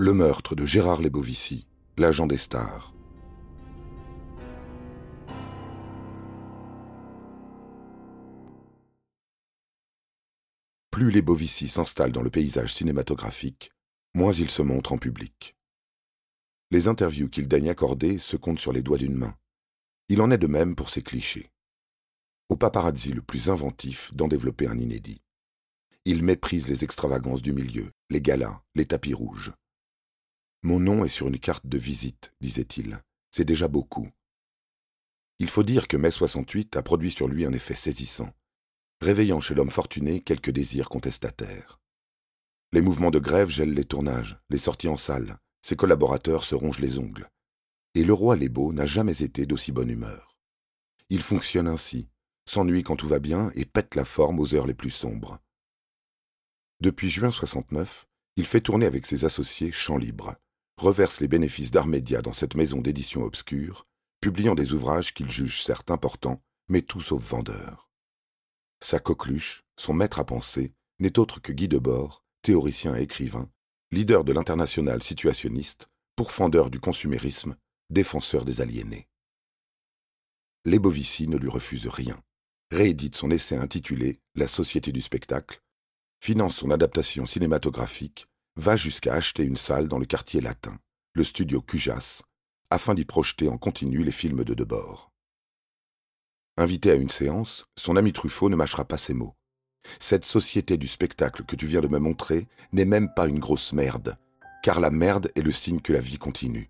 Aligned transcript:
Le 0.00 0.12
meurtre 0.12 0.54
de 0.54 0.64
Gérard 0.64 1.02
Lebovici, 1.02 1.66
l'agent 1.96 2.28
des 2.28 2.36
stars. 2.36 2.94
Plus 10.92 11.10
Lebovici 11.10 11.66
s'installe 11.66 12.12
dans 12.12 12.22
le 12.22 12.30
paysage 12.30 12.72
cinématographique, 12.72 13.72
moins 14.14 14.30
il 14.30 14.50
se 14.50 14.62
montre 14.62 14.92
en 14.92 14.98
public. 14.98 15.56
Les 16.70 16.86
interviews 16.86 17.28
qu'il 17.28 17.48
daigne 17.48 17.68
accorder 17.68 18.18
se 18.18 18.36
comptent 18.36 18.60
sur 18.60 18.72
les 18.72 18.82
doigts 18.82 18.98
d'une 18.98 19.16
main. 19.16 19.34
Il 20.08 20.22
en 20.22 20.30
est 20.30 20.38
de 20.38 20.46
même 20.46 20.76
pour 20.76 20.90
ses 20.90 21.02
clichés. 21.02 21.50
Au 22.48 22.56
paparazzi 22.56 23.12
le 23.12 23.22
plus 23.22 23.50
inventif 23.50 24.14
d'en 24.14 24.28
développer 24.28 24.68
un 24.68 24.78
inédit. 24.78 25.22
Il 26.04 26.22
méprise 26.22 26.68
les 26.68 26.84
extravagances 26.84 27.42
du 27.42 27.52
milieu, 27.52 27.90
les 28.10 28.22
galas, 28.22 28.62
les 28.76 28.86
tapis 28.86 29.12
rouges. 29.12 29.52
Mon 30.62 30.80
nom 30.80 31.04
est 31.04 31.08
sur 31.08 31.28
une 31.28 31.38
carte 31.38 31.66
de 31.66 31.78
visite, 31.78 32.32
disait-il. 32.40 33.02
C'est 33.30 33.44
déjà 33.44 33.68
beaucoup. 33.68 34.08
Il 35.38 35.48
faut 35.48 35.62
dire 35.62 35.86
que 35.86 35.96
mai 35.96 36.10
68 36.10 36.76
a 36.76 36.82
produit 36.82 37.12
sur 37.12 37.28
lui 37.28 37.46
un 37.46 37.52
effet 37.52 37.76
saisissant, 37.76 38.32
réveillant 39.00 39.40
chez 39.40 39.54
l'homme 39.54 39.70
fortuné 39.70 40.20
quelques 40.20 40.50
désirs 40.50 40.88
contestataires. 40.88 41.80
Les 42.72 42.80
mouvements 42.80 43.12
de 43.12 43.20
grève 43.20 43.48
gèlent 43.48 43.72
les 43.72 43.84
tournages, 43.84 44.38
les 44.50 44.58
sorties 44.58 44.88
en 44.88 44.96
salle, 44.96 45.38
ses 45.62 45.76
collaborateurs 45.76 46.42
se 46.42 46.54
rongent 46.54 46.80
les 46.80 46.98
ongles. 46.98 47.28
Et 47.94 48.04
le 48.04 48.12
roi 48.12 48.36
Lébeau 48.36 48.72
n'a 48.72 48.84
jamais 48.84 49.22
été 49.22 49.46
d'aussi 49.46 49.70
bonne 49.70 49.90
humeur. 49.90 50.36
Il 51.08 51.22
fonctionne 51.22 51.68
ainsi, 51.68 52.08
s'ennuie 52.46 52.82
quand 52.82 52.96
tout 52.96 53.08
va 53.08 53.20
bien 53.20 53.50
et 53.54 53.64
pète 53.64 53.94
la 53.94 54.04
forme 54.04 54.40
aux 54.40 54.54
heures 54.54 54.66
les 54.66 54.74
plus 54.74 54.90
sombres. 54.90 55.38
Depuis 56.80 57.08
juin 57.08 57.30
69, 57.30 58.06
il 58.36 58.46
fait 58.46 58.60
tourner 58.60 58.86
avec 58.86 59.06
ses 59.06 59.24
associés 59.24 59.72
Champs 59.72 59.96
Libre, 59.96 60.36
reverse 60.78 61.20
les 61.20 61.28
bénéfices 61.28 61.70
d'Armédia 61.70 62.22
dans 62.22 62.32
cette 62.32 62.54
maison 62.54 62.80
d'édition 62.80 63.22
obscure, 63.22 63.86
publiant 64.20 64.54
des 64.54 64.72
ouvrages 64.72 65.14
qu'il 65.14 65.30
juge 65.30 65.62
certes 65.62 65.90
importants, 65.90 66.42
mais 66.68 66.82
tout 66.82 67.00
sauf 67.00 67.22
vendeurs. 67.22 67.90
Sa 68.80 69.00
coqueluche, 69.00 69.64
son 69.76 69.92
maître 69.92 70.18
à 70.18 70.24
penser, 70.24 70.72
n'est 71.00 71.18
autre 71.18 71.40
que 71.40 71.52
Guy 71.52 71.68
Debord, 71.68 72.24
théoricien 72.42 72.96
et 72.96 73.02
écrivain, 73.02 73.50
leader 73.90 74.24
de 74.24 74.32
l'international 74.32 75.02
situationniste, 75.02 75.88
pourfendeur 76.16 76.70
du 76.70 76.80
consumérisme, 76.80 77.56
défenseur 77.90 78.44
des 78.44 78.60
aliénés. 78.60 79.08
Lebovici 80.64 81.28
ne 81.28 81.36
lui 81.36 81.48
refuse 81.48 81.86
rien, 81.86 82.20
réédite 82.70 83.16
son 83.16 83.30
essai 83.30 83.56
intitulé 83.56 84.20
La 84.34 84.48
société 84.48 84.92
du 84.92 85.00
spectacle, 85.00 85.62
finance 86.20 86.56
son 86.56 86.70
adaptation 86.70 87.26
cinématographique, 87.26 88.28
va 88.58 88.74
jusqu'à 88.74 89.14
acheter 89.14 89.44
une 89.44 89.56
salle 89.56 89.88
dans 89.88 89.98
le 89.98 90.04
quartier 90.04 90.40
latin, 90.40 90.76
le 91.14 91.22
studio 91.22 91.62
Cujas, 91.62 92.22
afin 92.70 92.94
d'y 92.94 93.04
projeter 93.04 93.48
en 93.48 93.56
continu 93.56 94.02
les 94.02 94.12
films 94.12 94.42
de 94.42 94.52
Debord. 94.52 95.12
Invité 96.56 96.90
à 96.90 96.94
une 96.94 97.08
séance, 97.08 97.66
son 97.76 97.96
ami 97.96 98.12
Truffaut 98.12 98.48
ne 98.48 98.56
mâchera 98.56 98.84
pas 98.84 98.98
ses 98.98 99.14
mots. 99.14 99.36
Cette 100.00 100.24
société 100.24 100.76
du 100.76 100.88
spectacle 100.88 101.44
que 101.44 101.54
tu 101.54 101.66
viens 101.66 101.80
de 101.80 101.86
me 101.86 102.00
montrer 102.00 102.48
n'est 102.72 102.84
même 102.84 103.14
pas 103.14 103.28
une 103.28 103.38
grosse 103.38 103.72
merde, 103.72 104.18
car 104.64 104.80
la 104.80 104.90
merde 104.90 105.30
est 105.36 105.42
le 105.42 105.52
signe 105.52 105.80
que 105.80 105.92
la 105.92 106.00
vie 106.00 106.18
continue. 106.18 106.68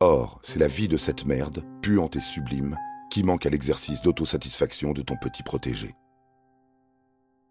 Or, 0.00 0.40
c'est 0.42 0.58
la 0.58 0.68
vie 0.68 0.88
de 0.88 0.96
cette 0.96 1.26
merde, 1.26 1.64
puante 1.80 2.16
et 2.16 2.20
sublime, 2.20 2.76
qui 3.08 3.22
manque 3.22 3.46
à 3.46 3.50
l'exercice 3.50 4.02
d'autosatisfaction 4.02 4.92
de 4.92 5.02
ton 5.02 5.16
petit 5.16 5.44
protégé. 5.44 5.94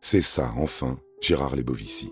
C'est 0.01 0.21
ça, 0.21 0.53
enfin, 0.57 0.99
Gérard 1.21 1.55
Lebovici. 1.55 2.11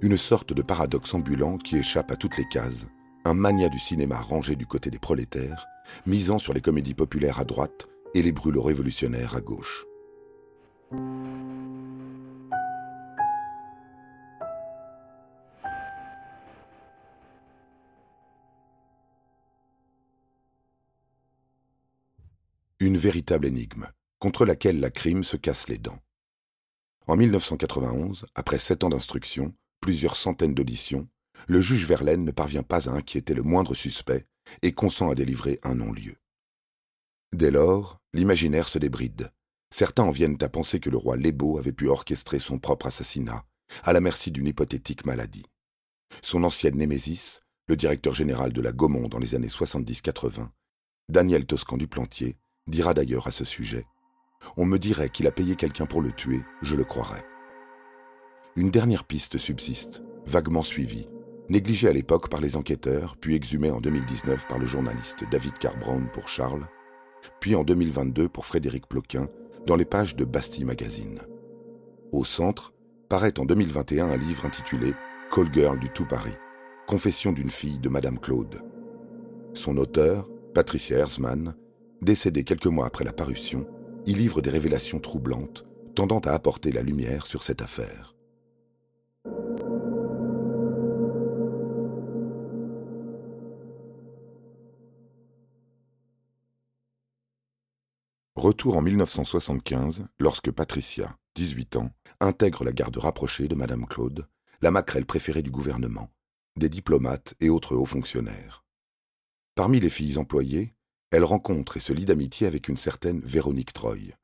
Une 0.00 0.16
sorte 0.16 0.52
de 0.52 0.62
paradoxe 0.62 1.14
ambulant 1.14 1.58
qui 1.58 1.76
échappe 1.76 2.10
à 2.10 2.16
toutes 2.16 2.36
les 2.36 2.48
cases, 2.48 2.86
un 3.24 3.34
mania 3.34 3.68
du 3.68 3.78
cinéma 3.78 4.20
rangé 4.20 4.56
du 4.56 4.66
côté 4.66 4.90
des 4.90 4.98
prolétaires, 4.98 5.66
misant 6.06 6.38
sur 6.38 6.52
les 6.52 6.60
comédies 6.60 6.94
populaires 6.94 7.38
à 7.38 7.44
droite 7.44 7.88
et 8.14 8.22
les 8.22 8.32
brûlots 8.32 8.62
révolutionnaires 8.62 9.36
à 9.36 9.40
gauche. 9.40 9.84
Une 22.80 22.96
véritable 22.96 23.46
énigme, 23.46 23.86
contre 24.18 24.44
laquelle 24.44 24.80
la 24.80 24.90
crime 24.90 25.22
se 25.22 25.36
casse 25.36 25.68
les 25.68 25.78
dents. 25.78 26.00
En 27.06 27.16
1991, 27.16 28.26
après 28.34 28.58
sept 28.58 28.82
ans 28.82 28.90
d'instruction, 28.90 29.54
plusieurs 29.82 30.16
centaines 30.16 30.54
d'auditions, 30.54 31.06
le 31.46 31.60
juge 31.60 31.86
Verlaine 31.86 32.24
ne 32.24 32.30
parvient 32.30 32.62
pas 32.62 32.88
à 32.88 32.92
inquiéter 32.92 33.34
le 33.34 33.42
moindre 33.42 33.74
suspect 33.74 34.26
et 34.62 34.72
consent 34.72 35.10
à 35.10 35.14
délivrer 35.14 35.60
un 35.62 35.74
non-lieu. 35.74 36.16
Dès 37.34 37.50
lors, 37.50 38.00
l'imaginaire 38.14 38.68
se 38.68 38.78
débride. 38.78 39.30
Certains 39.70 40.04
en 40.04 40.10
viennent 40.10 40.38
à 40.40 40.48
penser 40.48 40.80
que 40.80 40.88
le 40.88 40.96
roi 40.96 41.16
Lébeau 41.16 41.58
avait 41.58 41.72
pu 41.72 41.88
orchestrer 41.88 42.38
son 42.38 42.58
propre 42.58 42.86
assassinat, 42.86 43.44
à 43.82 43.92
la 43.92 44.00
merci 44.00 44.30
d'une 44.30 44.46
hypothétique 44.46 45.04
maladie. 45.04 45.46
Son 46.22 46.44
ancienne 46.44 46.76
némésis, 46.76 47.42
le 47.68 47.76
directeur 47.76 48.14
général 48.14 48.54
de 48.54 48.60
la 48.62 48.72
Gaumont 48.72 49.08
dans 49.08 49.18
les 49.18 49.34
années 49.34 49.48
70-80, 49.48 50.48
Daniel 51.10 51.44
Toscan 51.44 51.76
du 51.76 51.88
Plantier, 51.88 52.36
dira 52.66 52.94
d'ailleurs 52.94 53.26
à 53.26 53.30
ce 53.30 53.44
sujet 53.44 53.84
on 54.56 54.66
me 54.66 54.78
dirait 54.78 55.10
qu'il 55.10 55.26
a 55.26 55.32
payé 55.32 55.56
quelqu'un 55.56 55.86
pour 55.86 56.02
le 56.02 56.12
tuer, 56.12 56.42
je 56.62 56.76
le 56.76 56.84
croirais. 56.84 57.24
Une 58.54 58.70
dernière 58.70 59.04
piste 59.04 59.38
subsiste, 59.38 60.02
vaguement 60.26 60.62
suivie, 60.62 61.08
négligée 61.48 61.88
à 61.88 61.92
l'époque 61.92 62.28
par 62.28 62.40
les 62.40 62.56
enquêteurs, 62.56 63.16
puis 63.18 63.34
exhumée 63.34 63.70
en 63.70 63.80
2019 63.80 64.46
par 64.46 64.58
le 64.58 64.66
journaliste 64.66 65.24
David 65.30 65.56
Carbrown 65.58 66.08
pour 66.12 66.28
Charles, 66.28 66.66
puis 67.40 67.54
en 67.54 67.64
2022 67.64 68.28
pour 68.28 68.44
Frédéric 68.44 68.86
Ploquin 68.86 69.28
dans 69.66 69.76
les 69.76 69.86
pages 69.86 70.16
de 70.16 70.24
Bastille 70.24 70.64
Magazine. 70.64 71.20
Au 72.12 72.24
centre, 72.24 72.74
paraît 73.08 73.38
en 73.38 73.46
2021 73.46 74.10
un 74.10 74.16
livre 74.16 74.44
intitulé 74.44 74.92
Call 75.34 75.52
Girl 75.52 75.78
du 75.78 75.88
Tout 75.88 76.06
Paris, 76.06 76.36
Confession 76.86 77.32
d'une 77.32 77.50
fille 77.50 77.78
de 77.78 77.88
Madame 77.88 78.18
Claude. 78.18 78.62
Son 79.54 79.78
auteur, 79.78 80.28
Patricia 80.54 80.98
Herzmann, 80.98 81.54
décédée 82.02 82.44
quelques 82.44 82.66
mois 82.66 82.86
après 82.86 83.04
la 83.04 83.12
parution, 83.12 83.66
y 84.04 84.12
livre 84.12 84.42
des 84.42 84.50
révélations 84.50 84.98
troublantes 84.98 85.64
tendant 85.94 86.20
à 86.20 86.32
apporter 86.32 86.72
la 86.72 86.82
lumière 86.82 87.26
sur 87.26 87.42
cette 87.42 87.62
affaire. 87.62 88.11
Retour 98.42 98.76
en 98.76 98.82
1975, 98.82 100.04
lorsque 100.18 100.50
Patricia, 100.50 101.16
18 101.36 101.76
ans, 101.76 101.92
intègre 102.18 102.64
la 102.64 102.72
garde 102.72 102.96
rapprochée 102.96 103.46
de 103.46 103.54
Madame 103.54 103.86
Claude, 103.86 104.26
la 104.62 104.72
maquerelle 104.72 105.06
préférée 105.06 105.42
du 105.42 105.52
gouvernement, 105.52 106.10
des 106.56 106.68
diplomates 106.68 107.34
et 107.38 107.50
autres 107.50 107.76
hauts 107.76 107.86
fonctionnaires. 107.86 108.64
Parmi 109.54 109.78
les 109.78 109.90
filles 109.90 110.18
employées, 110.18 110.74
elle 111.12 111.22
rencontre 111.22 111.76
et 111.76 111.80
se 111.80 111.92
lie 111.92 112.04
d'amitié 112.04 112.48
avec 112.48 112.68
une 112.68 112.78
certaine 112.78 113.20
Véronique 113.20 113.72
Troy, 113.72 114.16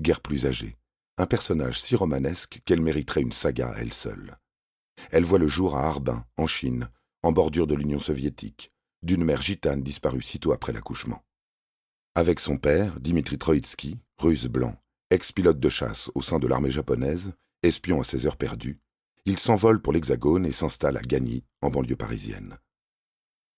guère 0.00 0.22
plus 0.22 0.46
âgée, 0.46 0.78
un 1.18 1.26
personnage 1.26 1.78
si 1.78 1.96
romanesque 1.96 2.62
qu'elle 2.64 2.80
mériterait 2.80 3.20
une 3.20 3.32
saga 3.32 3.68
à 3.72 3.80
elle 3.80 3.92
seule. 3.92 4.38
Elle 5.10 5.26
voit 5.26 5.38
le 5.38 5.48
jour 5.48 5.76
à 5.76 5.84
Harbin, 5.86 6.24
en 6.38 6.46
Chine, 6.46 6.88
en 7.22 7.30
bordure 7.30 7.66
de 7.66 7.74
l'Union 7.74 8.00
soviétique, 8.00 8.72
d'une 9.02 9.24
mère 9.24 9.42
gitane 9.42 9.82
disparue 9.82 10.22
sitôt 10.22 10.52
après 10.52 10.72
l'accouchement. 10.72 11.25
Avec 12.18 12.40
son 12.40 12.56
père, 12.56 12.98
Dimitri 12.98 13.36
Troïtsky, 13.36 13.98
russe 14.16 14.46
blanc, 14.46 14.74
ex-pilote 15.10 15.60
de 15.60 15.68
chasse 15.68 16.10
au 16.14 16.22
sein 16.22 16.38
de 16.38 16.46
l'armée 16.46 16.70
japonaise, 16.70 17.34
espion 17.62 18.00
à 18.00 18.04
ses 18.04 18.24
heures 18.24 18.38
perdues, 18.38 18.80
il 19.26 19.38
s'envole 19.38 19.82
pour 19.82 19.92
l'Hexagone 19.92 20.46
et 20.46 20.52
s'installe 20.52 20.96
à 20.96 21.02
Gagny, 21.02 21.44
en 21.60 21.68
banlieue 21.68 21.94
parisienne. 21.94 22.56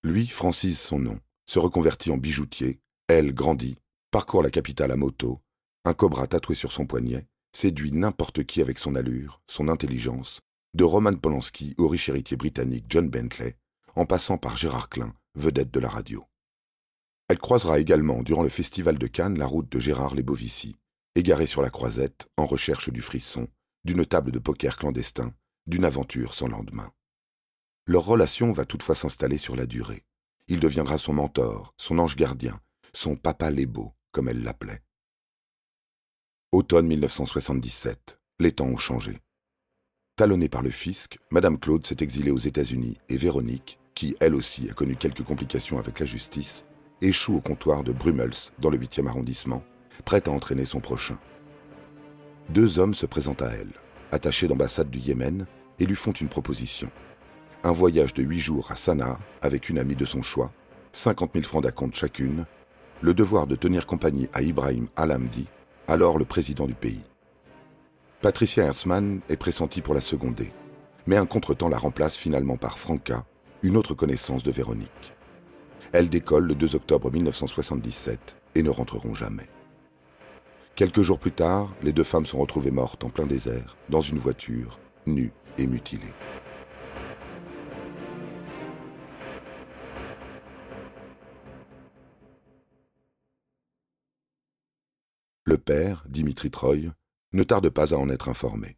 Lui 0.03 0.27
francise 0.27 0.81
son 0.81 0.99
nom, 0.99 1.21
se 1.47 1.61
reconvertit 1.61 2.11
en 2.11 2.17
bijoutier, 2.17 2.81
elle 3.07 3.33
grandit, 3.33 3.77
parcourt 4.11 4.43
la 4.43 4.51
capitale 4.51 4.91
à 4.91 4.97
moto, 4.97 5.41
un 5.85 5.95
cobra 5.95 6.27
tatoué 6.27 6.57
sur 6.57 6.73
son 6.73 6.85
poignet, 6.85 7.29
séduit 7.53 7.93
n'importe 7.93 8.43
qui 8.43 8.61
avec 8.61 8.81
son 8.81 8.97
allure, 8.97 9.41
son 9.47 9.69
intelligence, 9.69 10.41
de 10.75 10.83
Roman 10.83 11.15
Polanski 11.15 11.77
au 11.79 11.87
riche 11.87 12.09
héritier 12.09 12.37
britannique 12.37 12.87
John 12.89 13.09
Bentley, 13.09 13.57
en 13.95 14.05
passant 14.05 14.37
par 14.37 14.57
Gérard 14.57 14.89
Klein, 14.89 15.15
vedette 15.37 15.71
de 15.71 15.79
la 15.79 15.89
radio. 15.89 16.28
Elle 17.29 17.39
croisera 17.39 17.79
également 17.79 18.23
durant 18.23 18.43
le 18.43 18.49
festival 18.49 18.99
de 18.99 19.07
Cannes 19.07 19.39
la 19.39 19.47
route 19.47 19.71
de 19.71 19.79
Gérard 19.79 20.15
Lebovici, 20.15 20.77
égaré 21.15 21.47
sur 21.47 21.61
la 21.61 21.69
croisette, 21.69 22.27
en 22.39 22.47
recherche 22.47 22.91
du 22.91 23.03
frisson, 23.03 23.49
d'une 23.85 24.07
table 24.07 24.33
de 24.33 24.39
poker 24.39 24.79
clandestin, 24.79 25.35
d'une 25.67 25.85
aventure 25.85 26.33
sans 26.33 26.49
lendemain. 26.49 26.91
Leur 27.87 28.05
relation 28.05 28.53
va 28.53 28.65
toutefois 28.65 28.95
s'installer 28.95 29.39
sur 29.39 29.57
la 29.57 29.67
durée. 29.67 30.05
Il 30.47 30.61
deviendra 30.61 30.97
son 30.97 31.13
mentor, 31.13 31.75
son 31.77 31.99
ange 31.99 32.17
gardien, 32.17 32.61
son 32.95 33.17
papa 33.17 33.51
Lébeau, 33.51 33.93
comme 34.11 34.29
elle 34.29 34.43
l'appelait. 34.43 34.83
Automne 36.51 36.87
1977. 36.87 38.19
Les 38.41 38.53
temps 38.53 38.69
ont 38.69 38.79
changé. 38.79 39.21
Talonnée 40.17 40.49
par 40.49 40.63
le 40.63 40.71
fisc, 40.71 41.19
Madame 41.31 41.59
Claude 41.59 41.85
s'est 41.85 41.97
exilée 42.01 42.31
aux 42.31 42.39
États-Unis 42.39 42.97
et 43.11 43.19
Véronique, 43.19 43.79
qui 43.95 44.17
elle 44.21 44.35
aussi 44.35 44.71
a 44.71 44.75
connu 44.75 44.97
quelques 44.97 45.25
complications 45.25 45.79
avec 45.79 46.01
la 46.01 46.07
justice, 46.07 46.65
échoue 47.01 47.37
au 47.37 47.41
comptoir 47.41 47.85
de 47.85 47.93
Brummels 47.93 48.51
dans 48.59 48.71
le 48.71 48.79
8e 48.79 49.07
arrondissement, 49.07 49.63
prête 50.05 50.29
à 50.29 50.33
entraîner 50.33 50.65
son 50.65 50.81
prochain. 50.81 51.19
Deux 52.49 52.79
hommes 52.79 52.95
se 52.95 53.07
présentent 53.07 53.43
à 53.43 53.51
elle, 53.51 53.73
attachés 54.11 54.49
d'ambassade 54.49 54.91
du 54.91 54.99
Yémen, 54.99 55.47
et 55.79 55.87
lui 55.87 55.95
font 55.95 56.13
une 56.13 56.29
proposition. 56.29 56.91
Un 57.63 57.73
voyage 57.73 58.15
de 58.15 58.23
huit 58.23 58.41
jours 58.41 58.71
à 58.71 58.77
Sanaa 58.77 59.19
avec 59.43 59.69
une 59.69 59.79
amie 59.79 59.97
de 59.97 60.05
son 60.05 60.23
choix, 60.23 60.53
50 60.93 61.33
000 61.35 61.45
francs 61.45 61.63
d'acompte 61.63 61.95
chacune, 61.95 62.47
le 63.01 63.15
devoir 63.15 63.47
de 63.47 63.57
tenir 63.57 63.87
compagnie 63.87 64.29
à 64.33 64.43
Ibrahim 64.43 64.89
Al-Hamdi, 64.97 65.47
alors 65.87 66.19
le 66.19 66.25
président 66.25 66.67
du 66.67 66.75
pays. 66.75 67.05
Patricia 68.21 68.65
Herzmann 68.65 69.21
est 69.29 69.37
pressentie 69.37 69.81
pour 69.81 69.95
la 69.95 70.01
seconder, 70.01 70.53
mais 71.07 71.17
un 71.17 71.27
contretemps 71.27 71.69
la 71.69 71.79
remplace 71.79 72.17
finalement 72.17 72.57
par 72.57 72.79
Franca, 72.79 73.25
une 73.63 73.77
autre 73.77 73.95
connaissance 73.95 74.43
de 74.43 74.51
Véronique. 74.51 75.18
Elles 75.93 76.11
décollent 76.11 76.47
le 76.47 76.55
2 76.55 76.77
octobre 76.77 77.11
1977 77.11 78.37
et 78.55 78.63
ne 78.63 78.71
rentreront 78.71 79.15
jamais. 79.15 79.49
Quelques 80.77 81.03
jours 81.03 81.19
plus 81.19 81.33
tard, 81.33 81.75
les 81.83 81.93
deux 81.93 82.05
femmes 82.05 82.27
sont 82.27 82.39
retrouvées 82.39 82.71
mortes 82.71 83.03
en 83.05 83.11
plein 83.11 83.27
désert, 83.27 83.77
dans 83.89 84.01
une 84.01 84.19
voiture, 84.19 84.79
nues 85.07 85.33
et 85.57 85.67
mutilées. 85.67 86.03
Le 95.45 95.57
père, 95.57 96.05
Dimitri 96.07 96.51
Troy, 96.51 96.93
ne 97.33 97.43
tarde 97.43 97.71
pas 97.71 97.95
à 97.95 97.97
en 97.97 98.11
être 98.11 98.29
informé. 98.29 98.77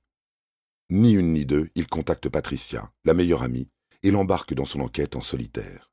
Ni 0.88 1.12
une 1.12 1.32
ni 1.32 1.44
deux, 1.44 1.68
il 1.74 1.88
contacte 1.88 2.28
Patricia, 2.28 2.92
la 3.04 3.14
meilleure 3.14 3.42
amie, 3.42 3.68
et 4.04 4.12
l'embarque 4.12 4.54
dans 4.54 4.64
son 4.64 4.80
enquête 4.80 5.16
en 5.16 5.20
solitaire. 5.20 5.89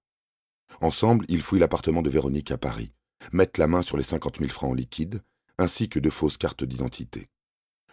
Ensemble, 0.81 1.25
ils 1.27 1.41
fouillent 1.41 1.59
l'appartement 1.59 2.01
de 2.01 2.09
Véronique 2.09 2.51
à 2.51 2.57
Paris, 2.57 2.91
mettent 3.31 3.57
la 3.57 3.67
main 3.67 3.81
sur 3.81 3.97
les 3.97 4.03
cinquante 4.03 4.39
mille 4.39 4.51
francs 4.51 4.71
en 4.71 4.75
liquide, 4.75 5.21
ainsi 5.57 5.89
que 5.89 5.99
de 5.99 6.09
fausses 6.09 6.37
cartes 6.37 6.63
d'identité. 6.63 7.27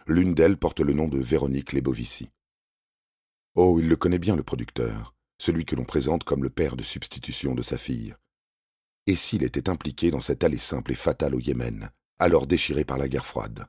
L'une 0.06 0.34
d'elles 0.34 0.58
porte 0.58 0.80
le 0.80 0.92
nom 0.92 1.08
de 1.08 1.18
Véronique 1.18 1.72
Lebovici. 1.72 2.30
Oh, 3.54 3.78
il 3.80 3.88
le 3.88 3.96
connaît 3.96 4.18
bien, 4.18 4.36
le 4.36 4.42
producteur, 4.42 5.14
celui 5.38 5.64
que 5.64 5.76
l'on 5.76 5.84
présente 5.84 6.24
comme 6.24 6.42
le 6.42 6.50
père 6.50 6.76
de 6.76 6.82
substitution 6.82 7.54
de 7.54 7.62
sa 7.62 7.78
fille. 7.78 8.14
Et 9.06 9.16
s'il 9.16 9.44
était 9.44 9.70
impliqué 9.70 10.10
dans 10.10 10.20
cette 10.20 10.44
allée 10.44 10.58
simple 10.58 10.92
et 10.92 10.96
fatale 10.96 11.34
au 11.34 11.40
Yémen, 11.40 11.90
alors 12.18 12.46
déchiré 12.46 12.84
par 12.84 12.98
la 12.98 13.08
guerre 13.08 13.26
froide. 13.26 13.66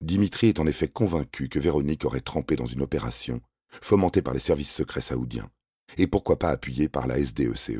Dimitri 0.00 0.48
est 0.48 0.60
en 0.60 0.66
effet 0.66 0.88
convaincu 0.88 1.48
que 1.48 1.58
Véronique 1.58 2.04
aurait 2.04 2.20
trempé 2.20 2.56
dans 2.56 2.66
une 2.66 2.82
opération 2.82 3.40
fomentée 3.80 4.22
par 4.22 4.34
les 4.34 4.40
services 4.40 4.72
secrets 4.72 5.00
saoudiens, 5.00 5.50
et 5.96 6.06
pourquoi 6.06 6.38
pas 6.38 6.50
appuyée 6.50 6.88
par 6.88 7.06
la 7.06 7.18
SDECE, 7.18 7.72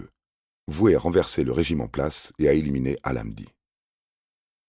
vouée 0.66 0.94
à 0.94 0.98
renverser 0.98 1.44
le 1.44 1.52
régime 1.52 1.80
en 1.80 1.88
place 1.88 2.32
et 2.38 2.48
à 2.48 2.52
éliminer 2.52 2.98
Al-Hamdi. 3.02 3.48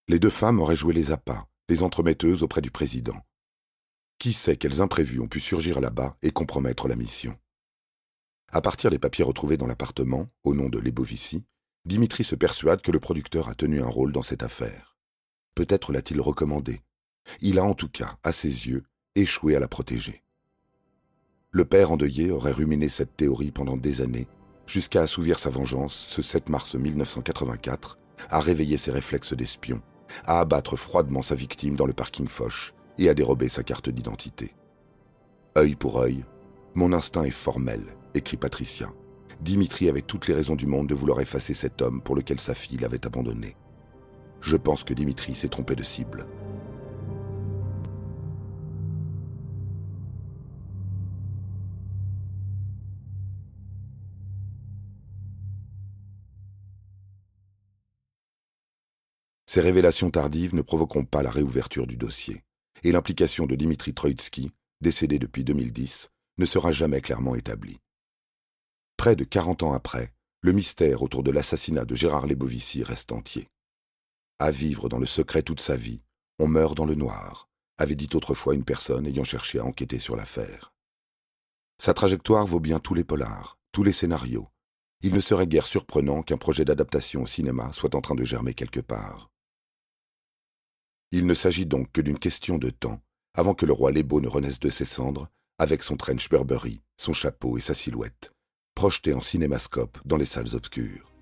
Les 0.08 0.20
deux 0.20 0.30
femmes 0.30 0.60
auraient 0.60 0.76
joué 0.76 0.94
les 0.94 1.12
appâts, 1.12 1.48
les 1.70 1.84
entremetteuses 1.84 2.44
auprès 2.44 2.62
du 2.62 2.72
président. 2.72 3.26
Qui 4.20 4.34
sait 4.34 4.58
quels 4.58 4.82
imprévus 4.82 5.20
ont 5.20 5.28
pu 5.28 5.40
surgir 5.40 5.80
là-bas 5.80 6.18
et 6.22 6.32
compromettre 6.32 6.88
la 6.88 6.96
mission 6.96 7.38
À 8.52 8.62
partir 8.62 8.90
des 8.90 9.00
papiers 9.00 9.24
retrouvés 9.24 9.58
dans 9.58 9.68
l'appartement, 9.68 10.30
au 10.44 10.54
nom 10.54 10.70
de 10.70 10.80
Lebovici, 10.80 11.44
Dimitri 11.86 12.24
se 12.24 12.36
persuade 12.36 12.82
que 12.82 12.92
le 12.92 13.00
producteur 13.00 13.50
a 13.50 13.56
tenu 13.56 13.82
un 13.82 13.88
rôle 13.88 14.12
dans 14.12 14.24
cette 14.24 14.44
affaire. 14.44 14.98
Peut-être 15.54 15.94
l'a-t-il 15.94 16.20
recommandé. 16.20 16.82
Il 17.42 17.60
a 17.60 17.64
en 17.64 17.74
tout 17.74 17.90
cas, 17.90 18.18
à 18.24 18.32
ses 18.32 18.68
yeux, 18.68 18.84
échoué 19.16 19.56
à 19.56 19.60
la 19.60 19.68
protéger. 19.68 20.24
Le 21.52 21.64
père 21.64 21.92
endeuillé 21.92 22.32
aurait 22.32 22.52
ruminé 22.52 22.90
cette 22.90 23.16
théorie 23.16 23.52
pendant 23.52 23.78
des 23.78 24.02
années, 24.02 24.28
jusqu'à 24.68 25.02
assouvir 25.02 25.40
sa 25.40 25.50
vengeance 25.50 26.08
ce 26.10 26.22
7 26.22 26.50
mars 26.50 26.76
1984, 26.76 27.98
à 28.30 28.40
réveiller 28.40 28.78
ses 28.78 28.92
réflexes 28.92 29.34
d'espion, 29.34 29.82
à 30.26 30.40
abattre 30.40 30.76
froidement 30.76 31.22
sa 31.22 31.36
victime 31.36 31.76
dans 31.76 31.86
le 31.86 31.94
parking 31.94 32.28
Foch 32.28 32.74
et 32.98 33.10
à 33.10 33.14
dérober 33.14 33.50
sa 33.50 33.64
carte 33.64 33.90
d'identité. 33.90 34.56
Œil 35.58 35.76
pour 35.76 36.00
œil, 36.00 36.26
mon 36.74 36.94
instinct 36.94 37.24
est 37.24 37.32
formel, 37.32 37.82
écrit 38.14 38.38
Patricia. 38.38 38.92
Dimitri 39.42 39.90
avait 39.90 40.02
toutes 40.02 40.28
les 40.28 40.34
raisons 40.34 40.56
du 40.56 40.66
monde 40.66 40.88
de 40.88 40.96
vouloir 40.96 41.22
effacer 41.22 41.54
cet 41.54 41.82
homme 41.82 42.02
pour 42.02 42.16
lequel 42.16 42.40
sa 42.40 42.54
fille 42.54 42.78
l'avait 42.78 43.06
abandonné. 43.06 43.56
Je 44.42 44.56
pense 44.56 44.84
que 44.84 44.94
Dimitri 44.94 45.36
s'est 45.36 45.48
trompé 45.48 45.76
de 45.76 45.84
cible. 45.84 46.26
Ces 59.46 59.62
révélations 59.62 60.10
tardives 60.10 60.56
ne 60.56 60.62
provoqueront 60.62 61.06
pas 61.06 61.24
la 61.24 61.32
réouverture 61.32 61.88
du 61.88 61.98
dossier, 61.98 62.44
et 62.84 62.92
l'implication 62.92 63.46
de 63.46 63.56
Dimitri 63.56 63.94
Troïtsky, 63.94 64.52
décédé 64.82 65.20
depuis 65.20 65.44
2010, 65.44 66.10
ne 66.38 66.46
sera 66.46 66.72
jamais 66.72 67.02
clairement 67.02 67.36
établie. 67.36 67.80
Près 68.98 69.16
de 69.16 69.24
40 69.24 69.64
ans 69.64 69.74
après, 69.74 70.14
le 70.42 70.52
mystère 70.52 71.02
autour 71.02 71.24
de 71.24 71.32
l'assassinat 71.32 71.86
de 71.86 71.96
Gérard 71.96 72.28
Lebovici 72.28 72.84
reste 72.84 73.12
entier. 73.12 73.48
À 74.40 74.52
vivre 74.52 74.90
dans 74.90 75.00
le 75.00 75.06
secret 75.06 75.42
toute 75.42 75.62
sa 75.62 75.76
vie, 75.76 76.02
on 76.40 76.48
meurt 76.48 76.76
dans 76.76 76.86
le 76.86 76.96
noir, 76.96 77.48
avait 77.78 77.96
dit 77.96 78.10
autrefois 78.14 78.54
une 78.54 78.66
personne 78.66 79.08
ayant 79.08 79.24
cherché 79.24 79.60
à 79.60 79.66
enquêter 79.66 80.00
sur 80.00 80.16
l'affaire. 80.16 80.74
Sa 81.78 81.94
trajectoire 81.94 82.46
vaut 82.46 82.60
bien 82.60 82.80
tous 82.80 82.94
les 82.94 83.04
polars, 83.04 83.58
tous 83.72 83.84
les 83.84 83.92
scénarios. 83.92 84.48
Il 85.02 85.14
ne 85.14 85.20
serait 85.20 85.48
guère 85.48 85.68
surprenant 85.68 86.24
qu'un 86.24 86.38
projet 86.38 86.66
d'adaptation 86.66 87.24
au 87.24 87.28
cinéma 87.28 87.72
soit 87.72 87.96
en 87.96 88.02
train 88.02 88.16
de 88.16 88.24
germer 88.24 88.54
quelque 88.54 88.80
part. 88.80 89.30
Il 91.18 91.28
ne 91.28 91.34
s'agit 91.34 91.66
donc 91.66 91.94
que 91.94 92.02
d'une 92.02 92.20
question 92.20 92.58
de 92.58 92.70
temps 92.70 93.00
avant 93.36 93.54
que 93.54 93.66
le 93.66 93.72
roi 93.72 93.90
Lebo 93.94 94.20
ne 94.20 94.28
renaisse 94.28 94.60
de 94.60 94.70
ses 94.70 94.84
cendres, 94.84 95.30
avec 95.58 95.82
son 95.82 95.96
trench 95.96 96.28
Burberry, 96.30 96.82
son 96.98 97.14
chapeau 97.14 97.58
et 97.58 97.62
sa 97.62 97.74
silhouette, 97.74 98.34
projeté 98.76 99.14
en 99.14 99.22
cinémascope 99.22 99.98
dans 100.04 100.18
les 100.18 100.26
salles 100.26 100.54
obscures. 100.56 101.15